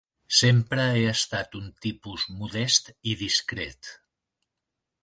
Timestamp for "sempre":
0.35-0.85